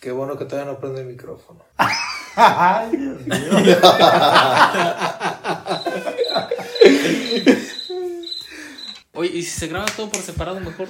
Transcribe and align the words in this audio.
Qué 0.00 0.10
bueno 0.12 0.38
que 0.38 0.46
todavía 0.46 0.72
no 0.72 0.78
prende 0.78 1.02
el 1.02 1.08
micrófono. 1.08 1.60
Ay, 2.36 2.96
Dios 2.96 3.20
mío. 3.26 3.52
Oye, 9.12 9.30
¿y 9.34 9.42
si 9.42 9.50
se 9.50 9.66
graba 9.66 9.84
todo 9.94 10.08
por 10.08 10.22
separado 10.22 10.58
mejor? 10.60 10.88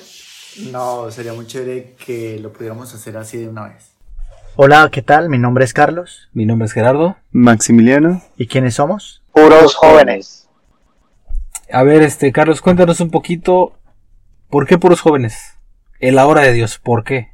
No, 0.70 1.10
sería 1.10 1.32
muy 1.32 1.48
chévere 1.48 1.96
que 2.06 2.38
lo 2.38 2.52
pudiéramos 2.52 2.94
hacer 2.94 3.16
así 3.16 3.38
de 3.38 3.48
una 3.48 3.64
vez. 3.64 3.90
Hola, 4.54 4.88
¿qué 4.92 5.02
tal? 5.02 5.28
Mi 5.28 5.38
nombre 5.38 5.64
es 5.64 5.72
Carlos. 5.72 6.28
Mi 6.32 6.46
nombre 6.46 6.66
es 6.66 6.72
Gerardo. 6.72 7.16
Maximiliano. 7.32 8.22
¿Y 8.36 8.46
quiénes 8.46 8.74
somos? 8.74 9.24
Puros 9.32 9.74
jóvenes. 9.74 10.48
A 11.72 11.82
ver, 11.82 12.02
este, 12.02 12.30
Carlos, 12.30 12.60
cuéntanos 12.60 13.00
un 13.00 13.10
poquito. 13.10 13.72
¿Por 14.48 14.68
qué 14.68 14.78
puros 14.78 15.00
jóvenes? 15.00 15.56
En 15.98 16.14
la 16.14 16.28
hora 16.28 16.42
de 16.42 16.52
Dios, 16.52 16.78
¿por 16.78 17.02
qué? 17.02 17.29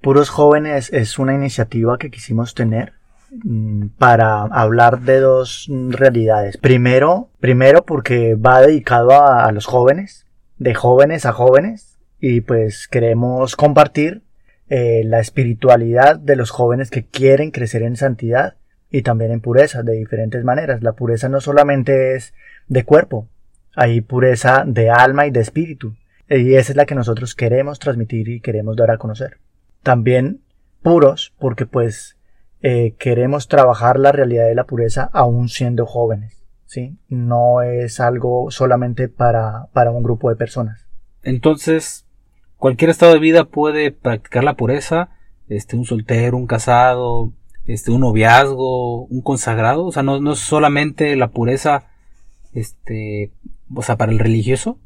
Puros 0.00 0.30
Jóvenes 0.30 0.92
es 0.92 1.18
una 1.18 1.34
iniciativa 1.34 1.98
que 1.98 2.10
quisimos 2.10 2.54
tener 2.54 2.94
mm, 3.44 3.88
para 3.98 4.42
hablar 4.42 5.00
de 5.00 5.20
dos 5.20 5.68
realidades. 5.88 6.56
Primero, 6.56 7.28
primero 7.38 7.84
porque 7.84 8.34
va 8.34 8.62
dedicado 8.62 9.12
a, 9.12 9.44
a 9.44 9.52
los 9.52 9.66
jóvenes, 9.66 10.26
de 10.58 10.74
jóvenes 10.74 11.26
a 11.26 11.32
jóvenes, 11.32 11.98
y 12.20 12.42
pues 12.42 12.86
queremos 12.86 13.56
compartir 13.56 14.22
eh, 14.68 15.02
la 15.04 15.20
espiritualidad 15.20 16.16
de 16.16 16.36
los 16.36 16.50
jóvenes 16.50 16.90
que 16.90 17.04
quieren 17.04 17.50
crecer 17.50 17.82
en 17.82 17.96
santidad 17.96 18.54
y 18.90 19.02
también 19.02 19.32
en 19.32 19.40
pureza 19.40 19.82
de 19.82 19.94
diferentes 19.94 20.44
maneras. 20.44 20.82
La 20.82 20.92
pureza 20.92 21.28
no 21.28 21.40
solamente 21.40 22.14
es 22.14 22.34
de 22.68 22.84
cuerpo, 22.84 23.26
hay 23.74 24.00
pureza 24.00 24.64
de 24.66 24.90
alma 24.90 25.26
y 25.26 25.30
de 25.30 25.40
espíritu. 25.40 25.96
Y 26.28 26.54
esa 26.54 26.72
es 26.72 26.76
la 26.76 26.86
que 26.86 26.94
nosotros 26.94 27.34
queremos 27.34 27.80
transmitir 27.80 28.28
y 28.28 28.40
queremos 28.40 28.76
dar 28.76 28.92
a 28.92 28.98
conocer. 28.98 29.38
También 29.82 30.42
puros, 30.82 31.34
porque 31.38 31.66
pues 31.66 32.16
eh, 32.62 32.94
queremos 32.98 33.48
trabajar 33.48 33.98
la 33.98 34.12
realidad 34.12 34.46
de 34.46 34.54
la 34.54 34.64
pureza 34.64 35.10
aún 35.12 35.48
siendo 35.48 35.86
jóvenes. 35.86 36.40
¿sí? 36.70 36.96
No 37.08 37.62
es 37.62 37.98
algo 37.98 38.50
solamente 38.52 39.08
para, 39.08 39.66
para 39.72 39.90
un 39.90 40.04
grupo 40.04 40.28
de 40.30 40.36
personas. 40.36 40.86
Entonces, 41.24 42.06
cualquier 42.58 42.90
estado 42.90 43.12
de 43.12 43.18
vida 43.18 43.44
puede 43.46 43.90
practicar 43.90 44.44
la 44.44 44.54
pureza. 44.54 45.10
Este, 45.48 45.76
un 45.76 45.84
soltero, 45.84 46.36
un 46.36 46.46
casado, 46.46 47.32
este, 47.66 47.90
un 47.90 48.02
noviazgo, 48.02 49.04
un 49.06 49.20
consagrado. 49.20 49.84
O 49.84 49.90
sea, 49.90 50.04
no, 50.04 50.20
no 50.20 50.34
es 50.34 50.38
solamente 50.38 51.16
la 51.16 51.32
pureza, 51.32 51.88
este, 52.52 53.32
o 53.74 53.82
sea, 53.82 53.96
para 53.96 54.12
el 54.12 54.20
religioso. 54.20 54.78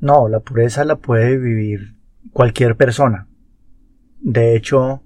No, 0.00 0.28
la 0.28 0.40
pureza 0.40 0.84
la 0.84 0.96
puede 0.96 1.36
vivir 1.36 1.94
cualquier 2.32 2.76
persona. 2.76 3.28
De 4.20 4.56
hecho, 4.56 5.02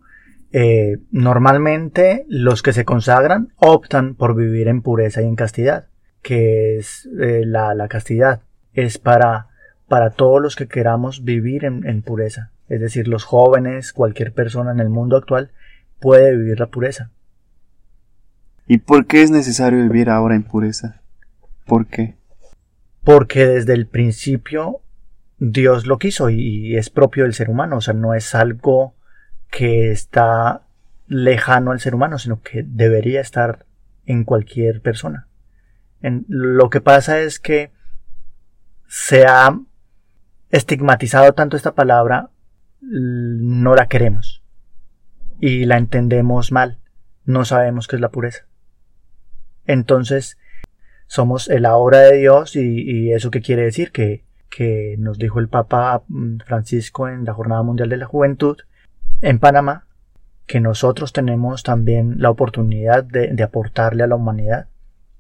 eh, 0.53 0.99
normalmente 1.11 2.25
los 2.29 2.63
que 2.63 2.73
se 2.73 2.85
consagran 2.85 3.53
optan 3.57 4.15
por 4.15 4.35
vivir 4.35 4.69
en 4.69 4.83
pureza 4.83 5.23
y 5.23 5.27
en 5.27 5.37
castidad, 5.37 5.87
que 6.23 6.79
es 6.79 7.09
eh, 7.21 7.43
la, 7.45 7.75
la 7.75 7.89
castidad. 7.89 8.43
Es 8.75 8.99
para, 8.99 9.49
para 9.89 10.11
todos 10.11 10.41
los 10.41 10.57
que 10.57 10.69
queramos 10.69 11.25
vivir 11.25 11.65
en, 11.65 11.87
en 11.87 12.03
pureza. 12.03 12.51
Es 12.69 12.81
decir, 12.81 13.09
los 13.09 13.25
jóvenes, 13.25 13.93
cualquier 13.93 14.33
persona 14.33 14.73
en 14.73 14.81
el 14.81 14.89
mundo 14.89 15.17
actual 15.17 15.51
puede 16.01 16.37
vivir 16.37 16.59
la 16.59 16.67
pureza. 16.67 17.11
¿Y 18.67 18.79
por 18.79 19.07
qué 19.07 19.23
es 19.23 19.31
necesario 19.31 19.83
vivir 19.83 20.09
ahora 20.09 20.35
en 20.35 20.45
pureza? 20.45 21.03
¿Por 21.67 21.87
qué? 21.87 22.17
porque 23.05 23.47
desde 23.47 23.75
el 23.75 23.87
principio 23.87 24.81
Dios 25.39 25.87
lo 25.87 25.99
quiso 25.99 26.31
y 26.31 26.77
es 26.77 26.91
propio 26.91 27.25
del 27.25 27.35
ser 27.35 27.51
humano, 27.51 27.79
o 27.79 27.81
sea, 27.81 27.95
no 27.95 28.15
es 28.15 28.35
algo 28.35 28.95
que 29.53 29.91
está 29.91 30.63
lejano 31.07 31.73
al 31.73 31.81
ser 31.81 31.95
humano, 31.95 32.19
sino 32.19 32.41
que 32.41 32.65
debería 32.67 33.21
estar 33.21 33.67
en 34.07 34.25
cualquier 34.25 34.81
persona. 34.81 35.29
En, 36.01 36.25
lo 36.27 36.71
que 36.71 36.81
pasa 36.81 37.21
es 37.21 37.39
que 37.39 37.71
se 38.89 39.27
ha 39.27 39.61
estigmatizado 40.49 41.35
tanto 41.35 41.59
esta 41.59 41.75
palabra, 41.75 42.31
no 42.81 43.75
la 43.75 43.89
queremos 43.89 44.43
y 45.39 45.67
la 45.67 45.77
entendemos 45.77 46.51
mal, 46.51 46.79
no 47.27 47.45
sabemos 47.45 47.89
qué 47.89 47.97
es 47.97 48.03
la 48.03 48.11
pureza. 48.11 48.47
Entonces, 49.67 50.39
somos 51.07 51.51
el 51.51 51.67
ahora 51.67 51.99
de 51.99 52.17
Dios 52.17 52.57
y, 52.57 53.13
eso 53.13 53.31
qué 53.31 53.43
quiere 53.43 53.65
decir 53.65 53.93
que, 53.93 54.25
que 54.49 54.97
nos 54.99 55.19
dijo 55.19 55.41
el 55.41 55.49
Papa 55.49 56.05
mm, 56.09 56.39
Francisco 56.47 57.07
en 57.07 57.27
la 57.27 57.35
Jornada 57.35 57.63
Mundial 57.63 57.91
de 57.91 57.99
la 57.99 58.07
Juventud 58.07 58.57
en 59.23 59.39
Panamá, 59.39 59.87
que 60.47 60.61
nosotros 60.61 61.13
tenemos 61.13 61.63
también 61.63 62.17
la 62.19 62.31
oportunidad 62.31 63.05
de, 63.05 63.29
de 63.29 63.43
aportarle 63.43 64.03
a 64.03 64.07
la 64.07 64.17
humanidad 64.17 64.69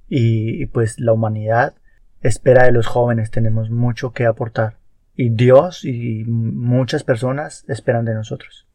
y, 0.08 0.62
y 0.62 0.66
pues 0.66 0.98
la 0.98 1.12
humanidad 1.12 1.74
espera 2.20 2.64
de 2.64 2.72
los 2.72 2.86
jóvenes, 2.86 3.30
tenemos 3.30 3.70
mucho 3.70 4.12
que 4.12 4.26
aportar 4.26 4.76
y 5.16 5.30
Dios 5.30 5.84
y 5.84 6.24
muchas 6.24 7.04
personas 7.04 7.64
esperan 7.68 8.04
de 8.04 8.14
nosotros. 8.14 8.66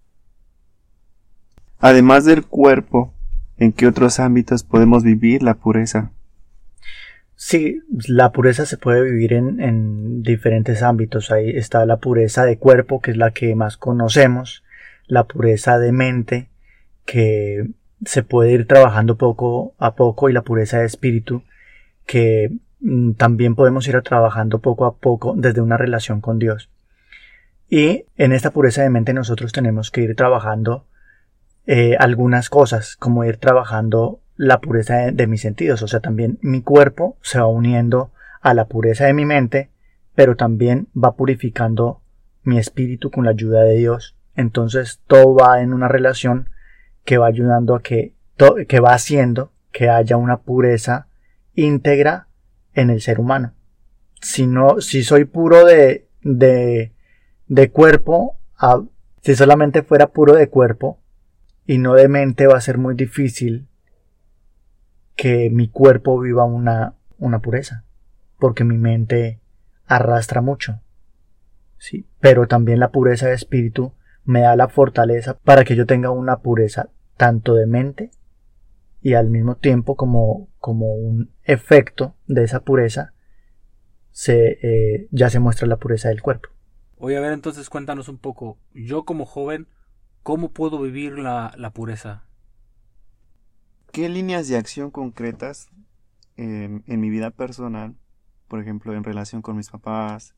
Además 1.79 2.25
del 2.25 2.45
cuerpo, 2.45 3.13
¿en 3.57 3.71
qué 3.71 3.87
otros 3.87 4.19
ámbitos 4.19 4.63
podemos 4.63 5.03
vivir 5.03 5.43
la 5.43 5.55
pureza? 5.55 6.11
Sí, 7.35 7.81
la 8.07 8.31
pureza 8.31 8.65
se 8.65 8.77
puede 8.77 9.03
vivir 9.03 9.33
en, 9.33 9.61
en, 9.61 10.23
diferentes 10.23 10.81
ámbitos. 10.81 11.31
Ahí 11.31 11.51
está 11.51 11.85
la 11.85 11.97
pureza 11.97 12.45
de 12.45 12.57
cuerpo, 12.57 12.99
que 12.99 13.11
es 13.11 13.17
la 13.17 13.29
que 13.31 13.53
más 13.53 13.77
conocemos, 13.77 14.63
la 15.07 15.25
pureza 15.25 15.79
de 15.79 15.91
mente, 15.91 16.49
que 17.05 17.69
se 18.05 18.23
puede 18.23 18.51
ir 18.51 18.67
trabajando 18.67 19.17
poco 19.17 19.73
a 19.77 19.95
poco, 19.95 20.29
y 20.29 20.33
la 20.33 20.43
pureza 20.43 20.79
de 20.79 20.85
espíritu, 20.85 21.43
que 22.05 22.51
mm, 22.79 23.13
también 23.13 23.55
podemos 23.55 23.87
ir 23.87 24.01
trabajando 24.01 24.59
poco 24.59 24.85
a 24.85 24.95
poco 24.95 25.33
desde 25.37 25.61
una 25.61 25.77
relación 25.77 26.21
con 26.21 26.39
Dios. 26.39 26.69
Y 27.69 28.05
en 28.15 28.31
esta 28.31 28.51
pureza 28.51 28.83
de 28.83 28.89
mente 28.89 29.13
nosotros 29.13 29.51
tenemos 29.51 29.91
que 29.91 30.01
ir 30.01 30.15
trabajando 30.15 30.85
eh, 31.65 31.95
algunas 31.99 32.49
cosas, 32.49 32.95
como 32.95 33.25
ir 33.25 33.37
trabajando 33.37 34.21
la 34.37 34.61
pureza 34.61 34.97
de, 34.97 35.11
de, 35.11 35.27
mis 35.27 35.41
sentidos, 35.41 35.81
o 35.81 35.87
sea, 35.87 35.99
también 35.99 36.37
mi 36.41 36.61
cuerpo 36.61 37.17
se 37.21 37.39
va 37.39 37.47
uniendo 37.47 38.11
a 38.39 38.53
la 38.53 38.65
pureza 38.65 39.05
de 39.05 39.13
mi 39.13 39.25
mente, 39.25 39.69
pero 40.15 40.35
también 40.35 40.87
va 40.95 41.15
purificando 41.15 42.01
mi 42.43 42.57
espíritu 42.57 43.11
con 43.11 43.25
la 43.25 43.31
ayuda 43.31 43.63
de 43.63 43.75
Dios. 43.75 44.16
Entonces 44.37 45.01
todo 45.07 45.35
va 45.35 45.61
en 45.61 45.73
una 45.73 45.89
relación 45.89 46.49
que 47.03 47.17
va 47.17 47.27
ayudando 47.27 47.75
a 47.75 47.81
que, 47.81 48.13
que 48.67 48.79
va 48.79 48.93
haciendo 48.93 49.51
que 49.71 49.89
haya 49.89 50.15
una 50.15 50.37
pureza 50.37 51.07
íntegra 51.55 52.27
en 52.73 52.91
el 52.91 53.01
ser 53.01 53.19
humano. 53.19 53.53
Si 54.21 54.47
no, 54.47 54.79
si 54.79 55.03
soy 55.03 55.25
puro 55.25 55.65
de, 55.65 56.07
de, 56.21 56.93
de 57.47 57.71
cuerpo, 57.71 58.37
si 59.21 59.35
solamente 59.35 59.81
fuera 59.81 60.07
puro 60.07 60.33
de 60.33 60.49
cuerpo 60.49 60.99
y 61.65 61.79
no 61.79 61.95
de 61.95 62.07
mente 62.07 62.45
va 62.47 62.57
a 62.57 62.61
ser 62.61 62.77
muy 62.77 62.95
difícil 62.95 63.67
que 65.15 65.49
mi 65.49 65.67
cuerpo 65.67 66.19
viva 66.19 66.45
una, 66.45 66.93
una 67.17 67.39
pureza, 67.39 67.85
porque 68.37 68.63
mi 68.63 68.77
mente 68.77 69.39
arrastra 69.87 70.41
mucho. 70.41 70.79
Sí, 71.79 72.07
pero 72.19 72.47
también 72.47 72.79
la 72.79 72.91
pureza 72.91 73.27
de 73.27 73.33
espíritu 73.33 73.93
me 74.27 74.41
da 74.41 74.57
la 74.57 74.67
fortaleza 74.67 75.39
para 75.39 75.63
que 75.63 75.77
yo 75.77 75.85
tenga 75.85 76.11
una 76.11 76.41
pureza 76.41 76.89
tanto 77.15 77.55
de 77.55 77.65
mente 77.65 78.11
y 79.01 79.13
al 79.13 79.29
mismo 79.29 79.55
tiempo 79.55 79.95
como, 79.95 80.49
como 80.59 80.93
un 80.95 81.31
efecto 81.43 82.13
de 82.27 82.43
esa 82.43 82.59
pureza 82.59 83.13
se, 84.11 84.59
eh, 84.61 85.07
ya 85.11 85.29
se 85.29 85.39
muestra 85.39 85.65
la 85.65 85.77
pureza 85.77 86.09
del 86.09 86.21
cuerpo. 86.21 86.49
Oye, 86.97 87.15
a 87.15 87.21
ver, 87.21 87.31
entonces 87.31 87.69
cuéntanos 87.69 88.09
un 88.09 88.17
poco, 88.17 88.59
yo 88.73 89.05
como 89.05 89.25
joven, 89.25 89.69
¿cómo 90.23 90.51
puedo 90.51 90.81
vivir 90.81 91.17
la, 91.17 91.53
la 91.55 91.71
pureza? 91.71 92.25
¿Qué 93.93 94.09
líneas 94.09 94.49
de 94.49 94.57
acción 94.57 94.91
concretas 94.91 95.69
eh, 96.35 96.81
en 96.85 96.99
mi 96.99 97.09
vida 97.09 97.31
personal, 97.31 97.95
por 98.49 98.59
ejemplo, 98.59 98.93
en 98.93 99.05
relación 99.05 99.41
con 99.41 99.55
mis 99.55 99.69
papás, 99.69 100.35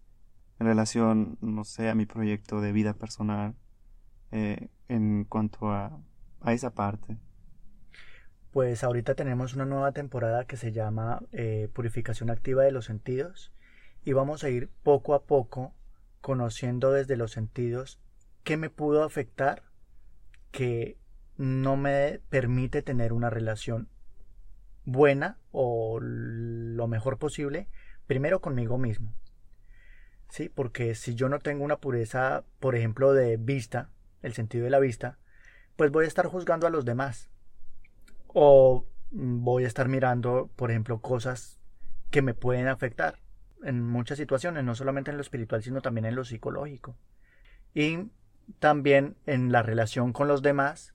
en 0.60 0.68
relación, 0.68 1.40
no 1.42 1.64
sé, 1.64 1.90
a 1.90 1.96
mi 1.96 2.06
proyecto 2.06 2.62
de 2.62 2.72
vida 2.72 2.94
personal, 2.94 3.56
eh, 4.32 4.70
en 4.88 5.26
cuanto 5.26 5.70
a, 5.72 6.00
a, 6.42 6.54
esa 6.54 6.72
parte? 6.72 7.18
Pues 8.52 8.84
ahorita 8.84 9.16
tenemos 9.16 9.54
una 9.54 9.66
nueva 9.66 9.92
temporada 9.92 10.46
que 10.46 10.58
se 10.58 10.72
llama 10.72 11.22
eh, 11.32 11.70
Purificación 11.74 12.30
Activa 12.30 12.64
de 12.64 12.72
los 12.72 12.86
Sentidos 12.86 13.52
y 14.04 14.14
vamos 14.14 14.44
a 14.44 14.50
ir 14.50 14.70
poco 14.84 15.14
a 15.14 15.24
poco 15.24 15.74
conociendo 16.22 16.92
desde 16.92 17.16
los 17.16 17.32
sentidos 17.32 18.00
qué 18.44 18.58
me 18.58 18.70
pudo 18.70 19.04
afectar 19.04 19.64
que 20.52 20.98
no 21.38 21.78
me 21.78 22.20
permite 22.30 22.82
tener 22.82 23.14
una 23.14 23.30
relación 23.30 23.88
buena 24.86 25.38
o 25.52 26.00
lo 26.02 26.88
mejor 26.88 27.18
posible, 27.18 27.70
primero 28.08 28.42
conmigo 28.42 28.78
mismo. 28.78 29.14
Sí, 30.30 30.50
porque 30.50 30.96
si 30.96 31.16
yo 31.16 31.30
no 31.30 31.40
tengo 31.40 31.64
una 31.64 31.78
pureza, 31.78 32.44
por 32.60 32.76
ejemplo, 32.76 33.14
de 33.14 33.38
vista, 33.38 33.90
el 34.22 34.34
sentido 34.34 34.64
de 34.64 34.70
la 34.70 34.80
vista, 34.80 35.18
pues 35.76 35.92
voy 35.92 36.06
a 36.06 36.08
estar 36.08 36.28
juzgando 36.28 36.68
a 36.68 36.70
los 36.70 36.86
demás. 36.86 37.30
O 38.28 38.86
voy 39.12 39.64
a 39.64 39.68
estar 39.68 39.88
mirando, 39.88 40.50
por 40.56 40.72
ejemplo, 40.72 41.00
cosas 41.00 41.60
que 42.12 42.22
me 42.22 42.34
pueden 42.34 42.68
afectar 42.68 43.20
en 43.64 43.84
muchas 43.84 44.18
situaciones, 44.18 44.64
no 44.64 44.76
solamente 44.76 45.12
en 45.12 45.18
lo 45.18 45.22
espiritual, 45.22 45.64
sino 45.64 45.82
también 45.82 46.06
en 46.06 46.16
lo 46.16 46.24
psicológico. 46.24 46.98
Y 47.74 48.10
también 48.60 49.16
en 49.26 49.52
la 49.52 49.62
relación 49.62 50.14
con 50.14 50.28
los 50.28 50.42
demás, 50.42 50.94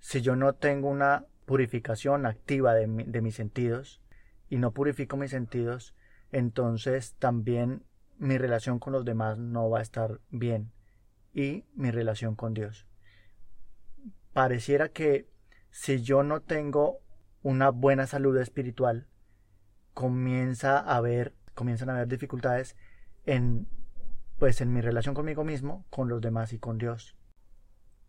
si 0.00 0.22
yo 0.22 0.36
no 0.36 0.54
tengo 0.54 0.88
una 0.88 1.26
purificación 1.44 2.26
activa 2.26 2.74
de, 2.74 2.86
de 2.86 3.20
mis 3.20 3.34
sentidos 3.34 4.00
y 4.48 4.56
no 4.56 4.72
purifico 4.72 5.16
mis 5.16 5.30
sentidos, 5.30 5.94
entonces 6.32 7.14
también 7.18 7.84
mi 8.18 8.38
relación 8.38 8.78
con 8.78 8.92
los 8.92 9.04
demás 9.04 9.38
no 9.38 9.68
va 9.68 9.80
a 9.80 9.82
estar 9.82 10.20
bien 10.30 10.72
y 11.36 11.66
mi 11.74 11.90
relación 11.90 12.34
con 12.34 12.54
Dios. 12.54 12.86
Pareciera 14.32 14.88
que 14.88 15.28
si 15.70 16.02
yo 16.02 16.22
no 16.22 16.40
tengo 16.40 17.00
una 17.42 17.68
buena 17.68 18.06
salud 18.06 18.36
espiritual, 18.38 19.06
comienza 19.92 20.78
a 20.78 20.96
haber, 20.96 21.34
comienzan 21.54 21.90
a 21.90 21.96
haber 21.96 22.08
dificultades 22.08 22.74
en 23.26 23.68
pues 24.38 24.60
en 24.60 24.72
mi 24.72 24.80
relación 24.80 25.14
conmigo 25.14 25.44
mismo, 25.44 25.86
con 25.90 26.08
los 26.08 26.20
demás 26.20 26.52
y 26.52 26.58
con 26.58 26.78
Dios. 26.78 27.16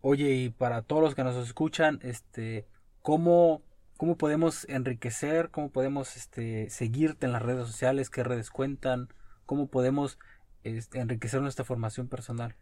Oye, 0.00 0.34
y 0.34 0.50
para 0.50 0.82
todos 0.82 1.02
los 1.02 1.14
que 1.14 1.24
nos 1.24 1.36
escuchan, 1.36 1.98
este, 2.02 2.66
¿cómo, 3.00 3.62
cómo 3.96 4.16
podemos 4.16 4.66
enriquecer, 4.68 5.50
cómo 5.50 5.70
podemos 5.70 6.16
este, 6.16 6.68
seguirte 6.70 7.26
en 7.26 7.32
las 7.32 7.42
redes 7.42 7.66
sociales, 7.66 8.10
qué 8.10 8.24
redes 8.24 8.50
cuentan, 8.50 9.08
cómo 9.46 9.68
podemos 9.68 10.18
este, 10.64 11.00
enriquecer 11.00 11.40
nuestra 11.40 11.64
formación 11.64 12.08
personal? 12.08 12.56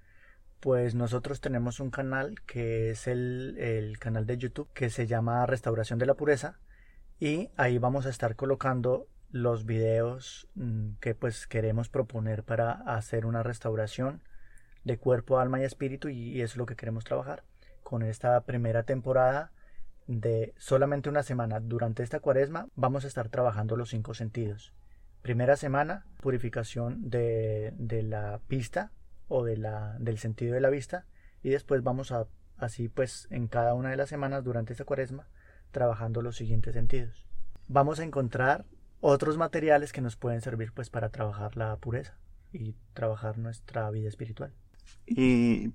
Pues 0.67 0.97
nosotros 0.97 1.41
tenemos 1.41 1.79
un 1.79 1.91
canal 1.93 2.43
que 2.45 2.91
es 2.91 3.07
el, 3.07 3.57
el 3.57 4.01
canal 4.01 4.27
de 4.27 4.37
YouTube 4.37 4.69
que 4.75 4.91
se 4.91 5.07
llama 5.07 5.47
Restauración 5.47 6.01
de 6.01 6.07
la 6.07 6.15
Pureza 6.15 6.59
y 7.21 7.51
ahí 7.57 7.79
vamos 7.79 8.05
a 8.05 8.09
estar 8.09 8.35
colocando 8.35 9.07
los 9.31 9.65
videos 9.65 10.49
mm, 10.57 10.95
que 10.99 11.15
pues 11.15 11.47
queremos 11.47 11.89
proponer 11.89 12.43
para 12.43 12.73
hacer 12.73 13.27
una 13.27 13.45
restauración 13.45 14.23
de 14.83 14.99
cuerpo, 14.99 15.39
alma 15.39 15.61
y 15.61 15.63
espíritu 15.63 16.09
y 16.09 16.41
es 16.41 16.57
lo 16.57 16.67
que 16.67 16.75
queremos 16.75 17.05
trabajar 17.05 17.45
con 17.85 18.03
esta 18.03 18.41
primera 18.41 18.83
temporada 18.83 19.53
de 20.09 20.53
solamente 20.59 21.09
una 21.09 21.23
semana. 21.23 21.61
Durante 21.61 22.03
esta 22.03 22.19
cuaresma 22.19 22.67
vamos 22.75 23.05
a 23.05 23.07
estar 23.07 23.29
trabajando 23.29 23.77
los 23.77 23.91
cinco 23.91 24.15
sentidos. 24.15 24.73
Primera 25.23 25.55
semana 25.55 26.07
purificación 26.21 27.09
de, 27.09 27.73
de 27.79 28.03
la 28.03 28.41
pista 28.49 28.91
o 29.29 29.45
de 29.45 29.57
la, 29.57 29.97
del 29.99 30.19
sentido 30.19 30.55
de 30.55 30.61
la 30.61 30.71
vista 30.71 31.07
y 31.43 31.51
después 31.51 31.83
vamos 31.83 32.13
a 32.13 32.27
así 32.57 32.89
pues 32.89 33.29
en 33.31 33.49
cada 33.49 33.75
una 33.75 33.91
de 33.91 33.97
las 33.97 34.09
semanas 34.09 34.45
durante 34.45 34.73
esta 34.73 34.85
cuaresma 34.85 35.29
trabajando 35.71 36.23
los 36.23 36.37
siguientes 36.37 36.75
sentidos 36.75 37.27
vamos 37.69 38.01
a 38.01 38.05
encontrar 38.05 38.65
otros 39.01 39.37
materiales 39.37 39.93
que 39.93 40.01
nos 40.01 40.17
pueden 40.17 40.41
servir 40.41 40.73
pues 40.73 40.91
para 40.91 41.11
trabajar 41.11 41.57
la 41.57 41.77
pureza 41.77 42.17
y 42.53 42.75
trabajar 42.95 43.39
nuestra 43.39 43.91
vida 43.91 44.09
espiritual. 44.09 44.53
¿Y 45.07 45.73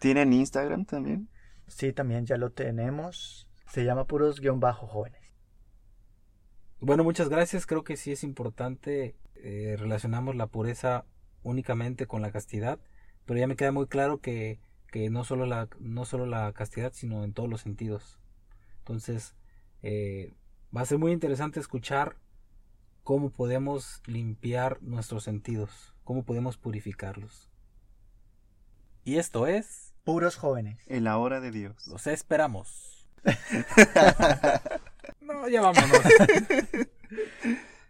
tienen 0.00 0.32
Instagram 0.32 0.84
también? 0.84 1.28
Sí, 1.66 1.92
también 1.92 2.26
ya 2.26 2.36
lo 2.36 2.50
tenemos. 2.50 3.48
Se 3.68 3.84
llama 3.84 4.06
puros 4.06 4.40
guion 4.40 4.60
bajo 4.60 4.86
jóvenes. 4.86 5.20
Bueno, 6.80 7.04
muchas 7.04 7.28
gracias. 7.28 7.66
Creo 7.66 7.84
que 7.84 7.96
sí 7.96 8.12
es 8.12 8.22
importante. 8.22 9.16
Eh, 9.34 9.76
relacionamos 9.78 10.36
la 10.36 10.46
pureza 10.46 11.04
únicamente 11.46 12.06
con 12.06 12.22
la 12.22 12.32
castidad, 12.32 12.78
pero 13.24 13.38
ya 13.38 13.46
me 13.46 13.56
queda 13.56 13.72
muy 13.72 13.86
claro 13.86 14.20
que, 14.20 14.58
que 14.90 15.08
no, 15.10 15.24
solo 15.24 15.46
la, 15.46 15.68
no 15.78 16.04
solo 16.04 16.26
la 16.26 16.52
castidad, 16.52 16.92
sino 16.92 17.24
en 17.24 17.32
todos 17.32 17.48
los 17.48 17.60
sentidos. 17.60 18.18
Entonces, 18.78 19.34
eh, 19.82 20.34
va 20.76 20.82
a 20.82 20.86
ser 20.86 20.98
muy 20.98 21.12
interesante 21.12 21.60
escuchar 21.60 22.16
cómo 23.04 23.30
podemos 23.30 24.02
limpiar 24.06 24.82
nuestros 24.82 25.24
sentidos, 25.24 25.94
cómo 26.04 26.24
podemos 26.24 26.56
purificarlos. 26.56 27.48
Y 29.04 29.18
esto 29.18 29.46
es 29.46 29.94
Puros 30.02 30.36
jóvenes. 30.36 30.78
En 30.86 31.02
la 31.02 31.18
hora 31.18 31.40
de 31.40 31.50
Dios. 31.50 31.86
Los 31.88 32.06
esperamos. 32.06 33.08
no, 35.20 35.48
ya 35.48 35.60
vámonos. 35.60 36.00